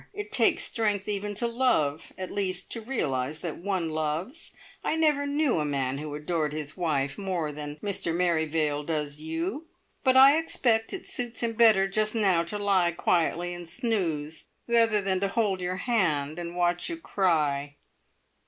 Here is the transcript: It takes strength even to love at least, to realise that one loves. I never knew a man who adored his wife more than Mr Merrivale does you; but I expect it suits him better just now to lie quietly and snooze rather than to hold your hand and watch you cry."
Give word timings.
It 0.15 0.31
takes 0.31 0.63
strength 0.63 1.07
even 1.07 1.35
to 1.35 1.45
love 1.47 2.11
at 2.17 2.31
least, 2.31 2.71
to 2.71 2.81
realise 2.81 3.37
that 3.41 3.59
one 3.59 3.91
loves. 3.91 4.51
I 4.83 4.95
never 4.95 5.27
knew 5.27 5.59
a 5.59 5.63
man 5.65 5.99
who 5.99 6.15
adored 6.15 6.53
his 6.53 6.75
wife 6.75 7.19
more 7.19 7.51
than 7.51 7.75
Mr 7.83 8.11
Merrivale 8.11 8.81
does 8.83 9.17
you; 9.19 9.67
but 10.03 10.17
I 10.17 10.39
expect 10.39 10.91
it 10.91 11.05
suits 11.05 11.41
him 11.43 11.53
better 11.53 11.87
just 11.87 12.15
now 12.15 12.43
to 12.45 12.57
lie 12.57 12.93
quietly 12.93 13.53
and 13.53 13.69
snooze 13.69 14.45
rather 14.67 15.01
than 15.03 15.19
to 15.19 15.27
hold 15.27 15.61
your 15.61 15.75
hand 15.77 16.39
and 16.39 16.55
watch 16.55 16.89
you 16.89 16.97
cry." 16.97 17.75